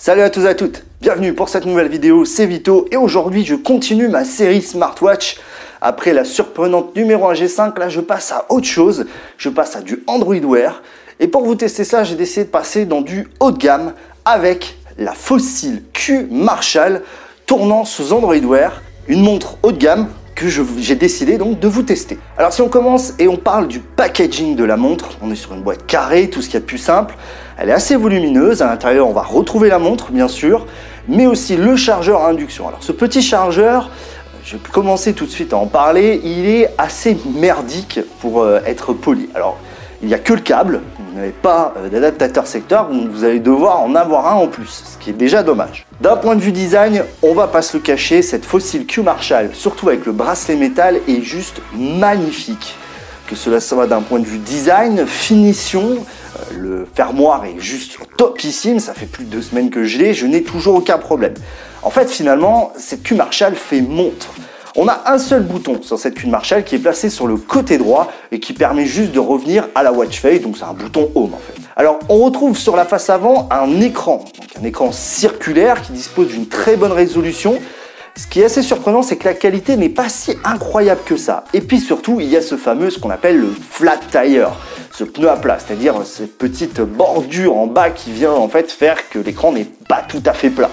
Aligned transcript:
Salut 0.00 0.22
à 0.22 0.30
tous 0.30 0.44
et 0.44 0.46
à 0.46 0.54
toutes, 0.54 0.84
bienvenue 1.00 1.34
pour 1.34 1.48
cette 1.48 1.66
nouvelle 1.66 1.88
vidéo, 1.88 2.24
c'est 2.24 2.46
Vito 2.46 2.86
et 2.92 2.96
aujourd'hui 2.96 3.44
je 3.44 3.56
continue 3.56 4.06
ma 4.06 4.22
série 4.22 4.62
Smartwatch. 4.62 5.38
Après 5.80 6.12
la 6.12 6.22
surprenante 6.22 6.94
numéro 6.94 7.26
1 7.28 7.32
G5, 7.32 7.76
là 7.76 7.88
je 7.88 8.00
passe 8.00 8.30
à 8.30 8.46
autre 8.48 8.68
chose, 8.68 9.06
je 9.38 9.48
passe 9.48 9.74
à 9.74 9.80
du 9.80 10.04
Android 10.06 10.36
Wear. 10.36 10.84
Et 11.18 11.26
pour 11.26 11.44
vous 11.44 11.56
tester 11.56 11.82
ça, 11.82 12.04
j'ai 12.04 12.14
décidé 12.14 12.44
de 12.44 12.50
passer 12.50 12.86
dans 12.86 13.00
du 13.00 13.26
haut 13.40 13.50
de 13.50 13.58
gamme 13.58 13.92
avec 14.24 14.76
la 14.98 15.14
Fossil 15.14 15.82
Q 15.92 16.28
Marshall 16.30 17.02
tournant 17.44 17.84
sous 17.84 18.12
Android 18.12 18.36
Wear, 18.36 18.80
une 19.08 19.22
montre 19.22 19.58
haut 19.64 19.72
de 19.72 19.78
gamme 19.78 20.06
que 20.38 20.46
j'ai 20.46 20.94
décidé 20.94 21.36
donc 21.36 21.58
de 21.58 21.66
vous 21.66 21.82
tester. 21.82 22.16
Alors 22.36 22.52
si 22.52 22.62
on 22.62 22.68
commence 22.68 23.12
et 23.18 23.26
on 23.26 23.36
parle 23.36 23.66
du 23.66 23.80
packaging 23.80 24.54
de 24.54 24.62
la 24.62 24.76
montre, 24.76 25.18
on 25.20 25.32
est 25.32 25.36
sur 25.36 25.52
une 25.52 25.62
boîte 25.62 25.84
carrée, 25.84 26.30
tout 26.30 26.42
ce 26.42 26.46
qu'il 26.46 26.54
y 26.54 26.58
a 26.58 26.60
de 26.60 26.64
plus 26.64 26.78
simple. 26.78 27.16
Elle 27.56 27.70
est 27.70 27.72
assez 27.72 27.96
volumineuse, 27.96 28.62
à 28.62 28.66
l'intérieur 28.66 29.08
on 29.08 29.12
va 29.12 29.22
retrouver 29.22 29.68
la 29.68 29.80
montre 29.80 30.12
bien 30.12 30.28
sûr, 30.28 30.66
mais 31.08 31.26
aussi 31.26 31.56
le 31.56 31.74
chargeur 31.74 32.20
à 32.20 32.28
induction. 32.28 32.68
Alors 32.68 32.84
ce 32.84 32.92
petit 32.92 33.20
chargeur, 33.20 33.90
je 34.44 34.52
vais 34.54 34.62
commencer 34.70 35.12
tout 35.12 35.26
de 35.26 35.30
suite 35.30 35.52
à 35.52 35.56
en 35.56 35.66
parler, 35.66 36.20
il 36.22 36.46
est 36.46 36.72
assez 36.78 37.18
merdique 37.34 37.98
pour 38.20 38.42
euh, 38.42 38.60
être 38.64 38.92
poli. 38.92 39.28
Alors 39.34 39.58
il 40.02 40.08
n'y 40.08 40.14
a 40.14 40.20
que 40.20 40.34
le 40.34 40.40
câble, 40.40 40.82
n'avez 41.18 41.32
pas 41.32 41.74
euh, 41.76 41.88
d'adaptateur 41.88 42.46
secteur, 42.46 42.88
vous 42.90 43.24
allez 43.24 43.40
devoir 43.40 43.80
en 43.80 43.94
avoir 43.94 44.26
un 44.26 44.34
en 44.34 44.46
plus, 44.48 44.84
ce 44.92 45.02
qui 45.02 45.10
est 45.10 45.14
déjà 45.14 45.42
dommage. 45.42 45.86
D'un 46.00 46.16
point 46.16 46.36
de 46.36 46.40
vue 46.40 46.52
design, 46.52 47.04
on 47.22 47.34
va 47.34 47.46
pas 47.46 47.62
se 47.62 47.76
le 47.76 47.82
cacher, 47.82 48.22
cette 48.22 48.44
Fossil 48.44 48.86
Q 48.86 49.02
Marshall, 49.02 49.50
surtout 49.52 49.88
avec 49.88 50.06
le 50.06 50.12
bracelet 50.12 50.56
métal, 50.56 51.00
est 51.08 51.22
juste 51.22 51.60
magnifique. 51.76 52.76
Que 53.26 53.36
cela 53.36 53.60
soit 53.60 53.86
d'un 53.86 54.00
point 54.00 54.20
de 54.20 54.24
vue 54.24 54.38
design, 54.38 55.06
finition, 55.06 55.82
euh, 55.82 56.58
le 56.58 56.88
fermoir 56.94 57.44
est 57.44 57.60
juste 57.60 57.98
topissime, 58.16 58.80
ça 58.80 58.94
fait 58.94 59.06
plus 59.06 59.24
de 59.24 59.30
deux 59.30 59.42
semaines 59.42 59.70
que 59.70 59.84
je 59.84 59.98
l'ai, 59.98 60.14
je 60.14 60.26
n'ai 60.26 60.42
toujours 60.42 60.76
aucun 60.76 60.98
problème. 60.98 61.34
En 61.82 61.90
fait, 61.90 62.10
finalement, 62.10 62.72
cette 62.76 63.02
Q 63.02 63.14
Marshall 63.14 63.54
fait 63.54 63.80
montre. 63.82 64.28
On 64.80 64.86
a 64.86 65.02
un 65.06 65.18
seul 65.18 65.42
bouton 65.42 65.82
sur 65.82 65.98
cette 65.98 66.14
Q 66.14 66.28
Marshall 66.28 66.62
qui 66.62 66.76
est 66.76 66.78
placé 66.78 67.10
sur 67.10 67.26
le 67.26 67.36
côté 67.36 67.78
droit 67.78 68.12
et 68.30 68.38
qui 68.38 68.52
permet 68.52 68.86
juste 68.86 69.10
de 69.10 69.18
revenir 69.18 69.66
à 69.74 69.82
la 69.82 69.92
watch 69.92 70.20
face, 70.20 70.40
donc 70.40 70.56
c'est 70.56 70.62
un 70.62 70.72
bouton 70.72 71.10
home 71.16 71.34
en 71.34 71.38
fait. 71.38 71.60
Alors 71.74 71.98
on 72.08 72.18
retrouve 72.18 72.56
sur 72.56 72.76
la 72.76 72.84
face 72.84 73.10
avant 73.10 73.48
un 73.50 73.80
écran, 73.80 74.24
un 74.56 74.64
écran 74.64 74.92
circulaire 74.92 75.82
qui 75.82 75.90
dispose 75.90 76.28
d'une 76.28 76.46
très 76.46 76.76
bonne 76.76 76.92
résolution. 76.92 77.58
Ce 78.14 78.28
qui 78.28 78.40
est 78.40 78.44
assez 78.44 78.62
surprenant, 78.62 79.02
c'est 79.02 79.16
que 79.16 79.24
la 79.24 79.34
qualité 79.34 79.76
n'est 79.76 79.88
pas 79.88 80.08
si 80.08 80.36
incroyable 80.44 81.00
que 81.04 81.16
ça. 81.16 81.42
Et 81.52 81.60
puis 81.60 81.80
surtout, 81.80 82.20
il 82.20 82.28
y 82.28 82.36
a 82.36 82.40
ce 82.40 82.56
fameux, 82.56 82.90
ce 82.90 83.00
qu'on 83.00 83.10
appelle 83.10 83.40
le 83.40 83.48
flat 83.48 83.98
tire, 84.12 84.50
ce 84.92 85.02
pneu 85.02 85.28
à 85.28 85.36
plat, 85.38 85.58
c'est-à-dire 85.58 85.96
cette 86.04 86.38
petite 86.38 86.80
bordure 86.80 87.56
en 87.56 87.66
bas 87.66 87.90
qui 87.90 88.12
vient 88.12 88.32
en 88.32 88.48
fait 88.48 88.70
faire 88.70 89.08
que 89.08 89.18
l'écran 89.18 89.50
n'est 89.50 89.66
pas 89.88 90.02
tout 90.08 90.22
à 90.24 90.34
fait 90.34 90.50
plat. 90.50 90.70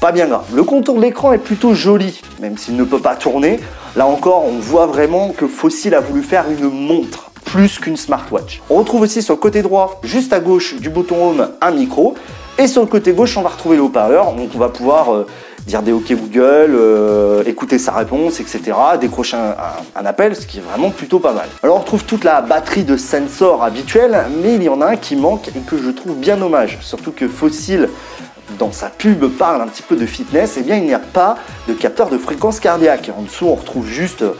Pas 0.00 0.12
bien 0.12 0.28
grave. 0.28 0.46
Le 0.54 0.64
contour 0.64 0.96
de 0.96 1.02
l'écran 1.02 1.34
est 1.34 1.38
plutôt 1.38 1.74
joli, 1.74 2.22
même 2.40 2.56
s'il 2.56 2.74
ne 2.74 2.84
peut 2.84 3.00
pas 3.00 3.16
tourner. 3.16 3.60
Là 3.96 4.06
encore, 4.06 4.46
on 4.46 4.58
voit 4.58 4.86
vraiment 4.86 5.28
que 5.28 5.46
Fossil 5.46 5.94
a 5.94 6.00
voulu 6.00 6.22
faire 6.22 6.46
une 6.50 6.70
montre 6.70 7.30
plus 7.44 7.78
qu'une 7.78 7.98
smartwatch. 7.98 8.62
On 8.70 8.76
retrouve 8.76 9.02
aussi 9.02 9.20
sur 9.20 9.34
le 9.34 9.40
côté 9.40 9.60
droit, 9.60 10.00
juste 10.02 10.32
à 10.32 10.40
gauche 10.40 10.76
du 10.76 10.88
bouton 10.88 11.28
Home, 11.28 11.48
un 11.60 11.70
micro. 11.72 12.14
Et 12.58 12.66
sur 12.66 12.80
le 12.80 12.86
côté 12.86 13.12
gauche, 13.12 13.36
on 13.36 13.42
va 13.42 13.50
retrouver 13.50 13.76
le 13.76 13.82
haut-parleur. 13.82 14.32
Donc 14.32 14.48
on 14.54 14.58
va 14.58 14.70
pouvoir 14.70 15.12
euh, 15.12 15.26
dire 15.66 15.82
des 15.82 15.92
OK 15.92 16.10
Google, 16.12 16.74
euh, 16.74 17.44
écouter 17.44 17.78
sa 17.78 17.92
réponse, 17.92 18.40
etc. 18.40 18.72
Décrocher 18.98 19.36
un, 19.36 20.06
appel, 20.06 20.34
ce 20.34 20.46
qui 20.46 20.58
est 20.58 20.62
vraiment 20.62 20.88
plutôt 20.88 21.18
pas 21.18 21.34
mal. 21.34 21.48
Alors 21.62 21.76
on 21.76 21.80
retrouve 21.80 22.04
toute 22.04 22.24
la 22.24 22.40
batterie 22.40 22.84
de 22.84 22.96
sensors 22.96 23.62
habituelle, 23.62 24.16
mais 24.42 24.54
il 24.54 24.62
y 24.62 24.68
en 24.70 24.80
a 24.80 24.86
un 24.86 24.96
qui 24.96 25.16
manque 25.16 25.48
et 25.48 25.60
que 25.60 25.76
je 25.76 25.90
trouve 25.90 26.16
bien 26.16 26.38
dommage. 26.38 26.78
Surtout 26.80 27.12
que 27.12 27.28
Fossil 27.28 27.90
dans 28.58 28.72
sa 28.72 28.88
pub 28.88 29.26
parle 29.36 29.62
un 29.62 29.66
petit 29.66 29.82
peu 29.82 29.96
de 29.96 30.06
fitness, 30.06 30.56
eh 30.58 30.62
bien 30.62 30.76
il 30.76 30.84
n'y 30.84 30.94
a 30.94 30.98
pas 30.98 31.36
de 31.68 31.74
capteur 31.74 32.10
de 32.10 32.18
fréquence 32.18 32.60
cardiaque. 32.60 33.10
En 33.16 33.22
dessous, 33.22 33.46
on 33.46 33.54
retrouve 33.54 33.86
juste 33.86 34.22
euh, 34.22 34.34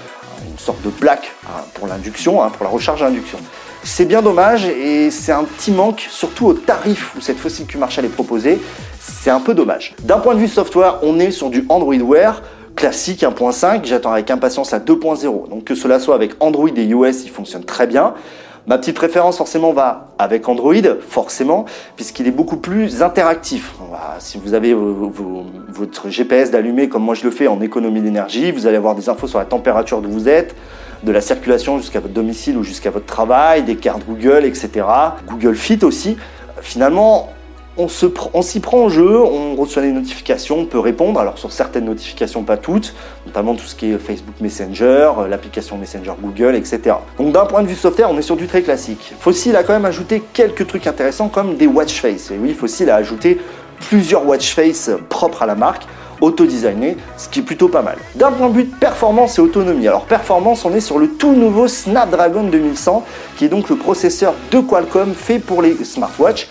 une 0.50 0.58
sorte 0.58 0.82
de 0.82 0.90
plaque 0.90 1.32
hein, 1.46 1.62
pour 1.74 1.86
l'induction, 1.86 2.42
hein, 2.42 2.50
pour 2.50 2.64
la 2.64 2.70
recharge 2.70 3.02
à 3.02 3.06
induction. 3.06 3.38
C'est 3.82 4.04
bien 4.04 4.20
dommage 4.20 4.66
et 4.66 5.10
c'est 5.10 5.32
un 5.32 5.44
petit 5.44 5.70
manque, 5.70 6.06
surtout 6.10 6.46
au 6.46 6.52
tarif 6.52 7.14
où 7.16 7.20
cette 7.20 7.38
Fossil 7.38 7.66
Q 7.66 7.78
Marshall 7.78 8.04
est 8.04 8.08
proposée. 8.08 8.60
C'est 9.00 9.30
un 9.30 9.40
peu 9.40 9.54
dommage. 9.54 9.94
D'un 10.02 10.18
point 10.18 10.34
de 10.34 10.40
vue 10.40 10.48
software, 10.48 10.98
on 11.02 11.18
est 11.18 11.30
sur 11.30 11.48
du 11.48 11.64
Android 11.68 11.94
Wear 11.96 12.42
classique 12.76 13.22
1.5. 13.22 13.84
J'attends 13.84 14.12
avec 14.12 14.30
impatience 14.30 14.70
la 14.70 14.80
2.0. 14.80 15.48
Donc 15.48 15.64
que 15.64 15.74
cela 15.74 15.98
soit 15.98 16.14
avec 16.14 16.32
Android 16.40 16.68
et 16.74 16.84
iOS, 16.84 17.24
il 17.24 17.30
fonctionne 17.30 17.64
très 17.64 17.86
bien. 17.86 18.14
Ma 18.66 18.78
petite 18.78 18.94
préférence 18.94 19.38
forcément 19.38 19.72
va 19.72 20.08
avec 20.18 20.48
Android, 20.48 20.74
forcément, 21.08 21.64
puisqu'il 21.96 22.26
est 22.26 22.32
beaucoup 22.32 22.58
plus 22.58 23.02
interactif. 23.02 23.74
Si 24.18 24.38
vous 24.38 24.54
avez 24.54 24.74
votre 24.74 26.08
GPS 26.08 26.50
d'allumé 26.50 26.88
comme 26.88 27.02
moi 27.02 27.14
je 27.14 27.24
le 27.24 27.30
fais 27.30 27.46
en 27.46 27.60
économie 27.60 28.00
d'énergie, 28.00 28.52
vous 28.52 28.66
allez 28.66 28.76
avoir 28.76 28.94
des 28.94 29.08
infos 29.08 29.26
sur 29.26 29.38
la 29.38 29.44
température 29.46 30.00
d'où 30.00 30.10
vous 30.10 30.28
êtes, 30.28 30.54
de 31.02 31.12
la 31.12 31.22
circulation 31.22 31.78
jusqu'à 31.78 32.00
votre 32.00 32.12
domicile 32.12 32.58
ou 32.58 32.62
jusqu'à 32.62 32.90
votre 32.90 33.06
travail, 33.06 33.62
des 33.62 33.76
cartes 33.76 34.02
Google, 34.06 34.44
etc. 34.44 34.86
Google 35.26 35.54
Fit 35.54 35.82
aussi. 35.82 36.16
Finalement, 36.60 37.30
on 37.76 37.88
s'y 38.42 38.60
prend 38.60 38.78
en 38.78 38.88
jeu, 38.88 39.18
on 39.18 39.54
reçoit 39.54 39.82
des 39.82 39.92
notifications, 39.92 40.58
on 40.58 40.64
peut 40.66 40.78
répondre, 40.78 41.20
alors 41.20 41.38
sur 41.38 41.52
certaines 41.52 41.84
notifications, 41.84 42.42
pas 42.42 42.56
toutes, 42.56 42.94
notamment 43.26 43.54
tout 43.54 43.64
ce 43.64 43.74
qui 43.74 43.92
est 43.92 43.98
Facebook 43.98 44.34
Messenger, 44.40 45.12
euh, 45.18 45.28
l'application 45.28 45.76
Messenger 45.78 46.12
Google, 46.20 46.56
etc. 46.56 46.96
Donc 47.18 47.32
d'un 47.32 47.46
point 47.46 47.62
de 47.62 47.68
vue 47.68 47.74
software, 47.74 48.10
on 48.10 48.18
est 48.18 48.22
sur 48.22 48.36
du 48.36 48.46
très 48.46 48.62
classique. 48.62 49.14
Fossil 49.18 49.54
a 49.56 49.62
quand 49.62 49.72
même 49.72 49.84
ajouté 49.84 50.22
quelques 50.32 50.66
trucs 50.66 50.86
intéressants 50.86 51.28
comme 51.28 51.56
des 51.56 51.66
watch 51.66 52.00
face. 52.00 52.30
Et 52.30 52.38
oui, 52.38 52.54
Fossil 52.54 52.90
a 52.90 52.96
ajouté 52.96 53.40
plusieurs 53.88 54.26
watch 54.26 54.54
face 54.54 54.90
propres 55.08 55.42
à 55.42 55.46
la 55.46 55.54
marque 55.54 55.84
auto-designé, 56.20 56.98
ce 57.16 57.28
qui 57.28 57.40
est 57.40 57.42
plutôt 57.42 57.68
pas 57.68 57.80
mal. 57.80 57.96
D'un 58.14 58.30
point 58.30 58.48
de 58.48 58.54
vue 58.54 58.64
de 58.64 58.74
performance 58.74 59.38
et 59.38 59.40
autonomie, 59.40 59.88
alors 59.88 60.04
performance, 60.04 60.66
on 60.66 60.74
est 60.74 60.80
sur 60.80 60.98
le 60.98 61.08
tout 61.08 61.32
nouveau 61.32 61.66
Snapdragon 61.66 62.42
2100, 62.44 63.04
qui 63.36 63.46
est 63.46 63.48
donc 63.48 63.70
le 63.70 63.76
processeur 63.76 64.34
de 64.50 64.60
Qualcomm 64.60 65.14
fait 65.14 65.38
pour 65.38 65.62
les 65.62 65.82
smartwatches 65.82 66.48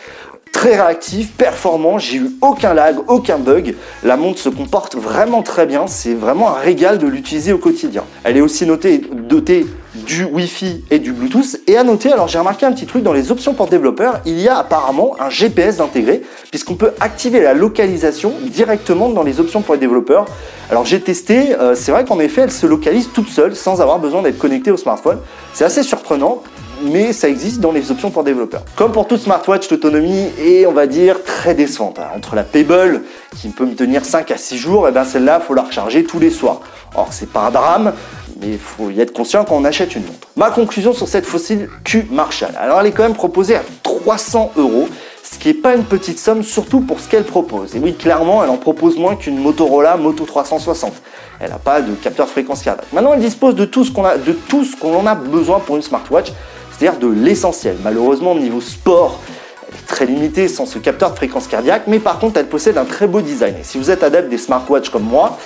très 0.59 0.75
réactif, 0.75 1.31
performant, 1.38 2.00
j'ai 2.00 2.18
eu 2.18 2.31
aucun 2.42 2.74
lag, 2.74 2.97
aucun 3.08 3.38
bug. 3.38 3.75
La 4.03 4.18
montre 4.18 4.40
se 4.40 4.50
comporte 4.50 4.97
vraiment 4.97 5.42
très 5.42 5.66
bien, 5.66 5.88
c'est 5.88 6.14
vraiment 6.14 6.50
un 6.50 6.59
régal 6.59 6.97
de 6.97 7.08
l'utiliser 7.08 7.53
au 7.53 7.58
quotidien. 7.58 8.03
Elle 8.25 8.36
est 8.36 8.42
aussi 8.42 8.66
dotée 8.66 9.66
du 9.94 10.25
Wi-Fi 10.25 10.84
et 10.92 11.00
du 11.00 11.14
Bluetooth. 11.14 11.62
Et 11.66 11.78
à 11.78 11.86
noter, 11.86 12.12
alors 12.12 12.28
j'ai 12.28 12.40
remarqué 12.40 12.66
un 12.66 12.74
petit 12.74 12.88
truc 12.88 13.03
dans 13.03 13.14
les 13.14 13.31
options 13.31 13.53
pour 13.53 13.68
développeurs, 13.68 14.20
il 14.25 14.38
y 14.38 14.50
a 14.50 14.58
apparemment 14.58 15.16
un 15.22 15.30
GPS 15.30 15.80
intégré, 15.80 16.24
puisqu'on 16.52 16.76
peut 16.76 16.91
activer 17.00 17.40
la 17.40 17.53
localisation 17.53 18.34
directement 18.44 19.08
dans 19.08 19.24
les 19.24 19.40
options 19.40 19.62
pour 19.62 19.76
les 19.76 19.80
développeurs. 19.80 20.26
Alors 20.70 20.86
j'ai 20.86 21.00
testé, 21.00 21.56
euh, 21.56 21.74
c'est 21.74 21.94
vrai 21.94 22.03
qu'en 22.03 22.20
effet 22.20 22.41
elle 22.41 22.52
se 22.52 22.66
localise 22.66 23.08
toute 23.14 23.30
seule 23.30 23.56
sans 23.56 23.80
avoir 23.80 24.00
besoin 24.00 24.24
d'être 24.24 24.38
connectée 24.38 24.72
au 24.72 24.78
smartphone. 24.78 25.20
C'est 25.53 25.64
assez 25.64 25.84
surprenant 25.84 26.44
mais 26.81 27.13
ça 27.13 27.29
existe 27.29 27.59
dans 27.59 27.72
les 27.72 27.91
options 27.91 28.12
pour 28.12 28.23
développeurs. 28.23 28.63
Comme 28.75 28.91
pour 28.91 29.07
toute 29.07 29.22
smartwatch, 29.22 29.69
l'autonomie 29.69 30.28
est, 30.40 30.66
on 30.66 30.72
va 30.72 30.88
dire, 30.88 31.23
très 31.23 31.53
décevante. 31.53 32.00
Hein. 32.00 32.07
Entre 32.16 32.35
la 32.35 32.44
Pebble, 32.44 33.03
qui 33.40 33.50
peut 33.50 33.66
me 33.66 33.75
tenir 33.75 34.06
5 34.06 34.31
à 34.31 34.38
6 34.38 34.57
jours, 34.57 34.88
et 34.88 34.91
bien 34.91 35.03
celle-là, 35.03 35.40
il 35.41 35.45
faut 35.45 35.53
la 35.53 35.63
recharger 35.63 36.03
tous 36.03 36.19
les 36.19 36.29
soirs. 36.29 36.62
Or, 36.95 37.09
c'est 37.12 37.29
pas 37.29 37.47
un 37.47 37.51
drame, 37.51 37.94
mais 38.41 38.47
il 38.50 38.59
faut 38.59 38.90
y 38.90 39.00
être 39.00 39.13
conscient 39.13 39.45
quand 39.45 39.56
on 39.56 39.66
achète 39.66 39.95
une 39.95 40.03
montre. 40.03 40.28
Ma 40.35 40.50
conclusion 40.50 40.94
sur 40.94 41.07
cette 41.07 41.25
fossile 41.25 41.69
Q 41.84 42.07
Marshall. 42.12 42.51
Alors, 42.59 42.79
elle 42.79 42.88
est 42.88 42.91
quand 42.91 43.03
même 43.03 43.13
proposée 43.13 43.56
à 43.56 43.63
300 43.84 44.53
euros 44.57 44.88
ce 45.31 45.38
qui 45.38 45.50
n'est 45.50 45.53
pas 45.53 45.75
une 45.75 45.84
petite 45.84 46.17
somme, 46.17 46.44
surtout 46.44 46.81
pour 46.81 47.00
ce 47.00 47.07
qu'elle 47.07 47.23
propose. 47.23 47.75
Et 47.75 47.79
oui, 47.79 47.94
clairement, 47.94 48.44
elle 48.44 48.50
en 48.50 48.57
propose 48.57 48.97
moins 48.97 49.16
qu'une 49.16 49.38
Motorola 49.38 49.96
Moto 49.96 50.25
360. 50.25 50.94
Elle 51.40 51.51
n'a 51.51 51.59
pas 51.59 51.81
de 51.81 51.94
capteur 51.94 52.28
fréquence 52.28 52.63
cardiaque. 52.63 52.88
Maintenant, 52.94 53.13
elle 53.13 53.19
dispose 53.19 53.56
de 53.56 53.66
tout 53.66 53.84
ce 53.84 53.91
qu'on 53.91 54.06
a, 54.06 54.17
de 54.17 54.34
tout 54.34 54.63
ce 54.63 54.75
qu'on 54.75 54.96
en 54.96 55.06
a 55.06 55.16
besoin 55.16 55.59
pour 55.59 55.75
une 55.75 55.81
smartwatch 55.81 56.31
c'est-à-dire 56.79 57.00
de 57.00 57.07
l'essentiel. 57.07 57.75
Malheureusement, 57.84 58.31
au 58.31 58.40
niveau 58.40 58.62
sport, 58.62 59.19
elle 59.67 59.75
est 59.75 59.88
très 59.88 60.06
limitée 60.06 60.47
sans 60.47 60.66
ce 60.66 60.79
capteur 60.79 61.12
de 61.12 61.16
fréquence 61.17 61.47
cardiaque, 61.47 61.84
mais 61.88 62.00
par 62.00 62.19
contre, 62.19 62.40
elle 62.40 62.47
possède 62.47 62.78
un 62.78 62.85
très 62.85 63.05
beau 63.05 63.22
design. 63.22 63.55
Et 63.59 63.64
si 63.64 63.78
vous 63.78 63.91
êtes 63.91 64.02
adepte 64.02 64.29
des 64.29 64.37
smartwatches 64.37 64.90
comme 64.90 65.03
moi, 65.03 65.37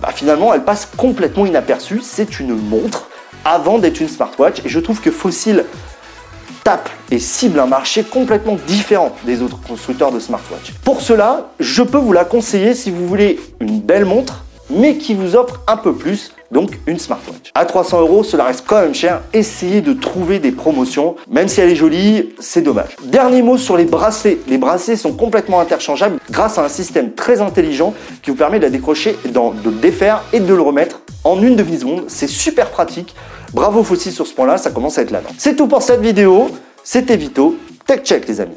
bah, 0.00 0.08
finalement, 0.14 0.54
elle 0.54 0.64
passe 0.64 0.88
complètement 0.96 1.44
inaperçue. 1.44 2.00
C'est 2.02 2.40
une 2.40 2.54
montre 2.54 3.08
avant 3.44 3.78
d'être 3.78 4.00
une 4.00 4.08
smartwatch, 4.08 4.64
et 4.64 4.68
je 4.68 4.80
trouve 4.80 5.00
que 5.00 5.10
Fossil 5.10 5.64
tape 6.64 6.88
et 7.10 7.18
cible 7.18 7.60
un 7.60 7.66
marché 7.66 8.02
complètement 8.02 8.56
différent 8.66 9.14
des 9.24 9.42
autres 9.42 9.60
constructeurs 9.60 10.12
de 10.12 10.20
smartwatch. 10.20 10.72
Pour 10.84 11.02
cela, 11.02 11.50
je 11.58 11.82
peux 11.82 11.98
vous 11.98 12.12
la 12.12 12.24
conseiller 12.24 12.74
si 12.74 12.90
vous 12.90 13.06
voulez 13.06 13.38
une 13.60 13.80
belle 13.80 14.06
montre, 14.06 14.44
mais 14.70 14.96
qui 14.96 15.14
vous 15.14 15.36
offre 15.36 15.60
un 15.66 15.76
peu 15.76 15.94
plus 15.94 16.32
donc 16.50 16.78
une 16.86 16.98
smartwatch. 16.98 17.50
À 17.54 17.64
300 17.64 18.00
euros, 18.00 18.24
cela 18.24 18.44
reste 18.44 18.64
quand 18.66 18.80
même 18.80 18.94
cher. 18.94 19.22
Essayez 19.32 19.80
de 19.80 19.92
trouver 19.92 20.38
des 20.38 20.52
promotions. 20.52 21.16
Même 21.30 21.48
si 21.48 21.60
elle 21.60 21.70
est 21.70 21.76
jolie, 21.76 22.30
c'est 22.38 22.62
dommage. 22.62 22.96
Dernier 23.04 23.42
mot 23.42 23.56
sur 23.56 23.76
les 23.76 23.84
bracelets. 23.84 24.38
Les 24.48 24.58
bracelets 24.58 24.96
sont 24.96 25.12
complètement 25.12 25.60
interchangeables 25.60 26.18
grâce 26.30 26.58
à 26.58 26.64
un 26.64 26.68
système 26.68 27.12
très 27.12 27.40
intelligent 27.40 27.94
qui 28.22 28.30
vous 28.30 28.36
permet 28.36 28.58
de 28.58 28.64
la 28.64 28.70
décrocher, 28.70 29.16
de 29.24 29.40
le 29.64 29.76
défaire 29.76 30.22
et 30.32 30.40
de 30.40 30.54
le 30.54 30.62
remettre 30.62 31.00
en 31.24 31.40
une 31.42 31.56
demi-seconde. 31.56 32.04
C'est 32.08 32.28
super 32.28 32.70
pratique. 32.70 33.14
Bravo 33.52 33.82
Fossil 33.82 34.12
sur 34.12 34.26
ce 34.26 34.34
point-là, 34.34 34.58
ça 34.58 34.70
commence 34.70 34.98
à 34.98 35.02
être 35.02 35.10
là. 35.10 35.22
C'est 35.38 35.56
tout 35.56 35.66
pour 35.66 35.82
cette 35.82 36.00
vidéo. 36.00 36.50
C'était 36.82 37.16
Vito. 37.16 37.56
Tech 37.86 38.02
Check 38.04 38.28
les 38.28 38.40
amis. 38.40 38.56